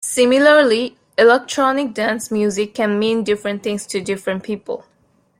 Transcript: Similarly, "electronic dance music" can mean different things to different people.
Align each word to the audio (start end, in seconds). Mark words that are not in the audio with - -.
Similarly, 0.03 0.97
"electronic 1.15 1.93
dance 1.93 2.31
music" 2.31 2.73
can 2.73 2.97
mean 2.97 3.23
different 3.23 3.61
things 3.61 3.85
to 3.85 4.01
different 4.01 4.41
people. 4.41 4.83